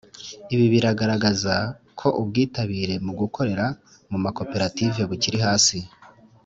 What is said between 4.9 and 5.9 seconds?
bukiri hasi